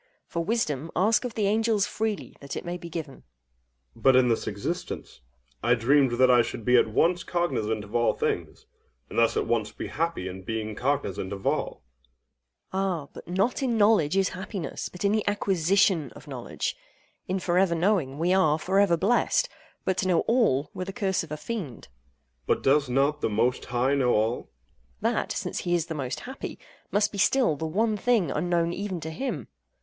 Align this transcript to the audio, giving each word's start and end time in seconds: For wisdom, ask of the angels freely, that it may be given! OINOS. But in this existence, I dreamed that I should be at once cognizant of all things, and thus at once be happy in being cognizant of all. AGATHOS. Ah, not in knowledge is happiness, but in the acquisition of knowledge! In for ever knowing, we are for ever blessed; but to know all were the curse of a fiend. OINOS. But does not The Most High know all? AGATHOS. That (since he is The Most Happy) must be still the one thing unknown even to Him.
For 0.25 0.43
wisdom, 0.43 0.89
ask 0.95 1.25
of 1.25 1.35
the 1.35 1.45
angels 1.45 1.85
freely, 1.85 2.35
that 2.39 2.55
it 2.55 2.65
may 2.65 2.75
be 2.75 2.89
given! 2.89 3.17
OINOS. 3.17 3.23
But 3.97 4.15
in 4.15 4.29
this 4.29 4.47
existence, 4.47 5.21
I 5.61 5.75
dreamed 5.75 6.13
that 6.13 6.31
I 6.31 6.41
should 6.41 6.65
be 6.65 6.75
at 6.75 6.87
once 6.87 7.23
cognizant 7.23 7.83
of 7.83 7.93
all 7.93 8.13
things, 8.15 8.65
and 9.11 9.19
thus 9.19 9.37
at 9.37 9.45
once 9.45 9.71
be 9.71 9.89
happy 9.89 10.27
in 10.27 10.41
being 10.41 10.73
cognizant 10.73 11.31
of 11.31 11.45
all. 11.45 11.83
AGATHOS. 12.73 12.73
Ah, 12.73 13.07
not 13.27 13.61
in 13.61 13.77
knowledge 13.77 14.17
is 14.17 14.29
happiness, 14.29 14.89
but 14.89 15.05
in 15.05 15.11
the 15.11 15.23
acquisition 15.27 16.09
of 16.15 16.27
knowledge! 16.27 16.75
In 17.27 17.37
for 17.37 17.59
ever 17.59 17.75
knowing, 17.75 18.17
we 18.17 18.33
are 18.33 18.57
for 18.57 18.79
ever 18.79 18.97
blessed; 18.97 19.49
but 19.85 19.97
to 19.97 20.07
know 20.07 20.21
all 20.21 20.71
were 20.73 20.85
the 20.85 20.93
curse 20.93 21.23
of 21.23 21.31
a 21.31 21.37
fiend. 21.37 21.87
OINOS. 21.87 22.43
But 22.47 22.63
does 22.63 22.89
not 22.89 23.21
The 23.21 23.29
Most 23.29 23.65
High 23.65 23.93
know 23.93 24.15
all? 24.15 24.39
AGATHOS. 24.39 24.47
That 25.13 25.31
(since 25.33 25.59
he 25.59 25.75
is 25.75 25.85
The 25.85 25.93
Most 25.93 26.21
Happy) 26.21 26.57
must 26.89 27.11
be 27.11 27.19
still 27.19 27.55
the 27.55 27.67
one 27.67 27.95
thing 27.97 28.31
unknown 28.31 28.73
even 28.73 28.99
to 29.01 29.11
Him. 29.11 29.47